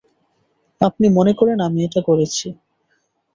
[0.81, 2.47] আপনি মনে করেন আমি এটা করেছি।